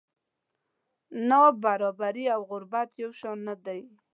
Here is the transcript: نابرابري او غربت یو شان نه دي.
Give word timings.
نابرابري 1.29 2.25
او 2.35 2.41
غربت 2.49 2.89
یو 3.01 3.11
شان 3.19 3.37
نه 3.47 3.55
دي. 3.65 3.81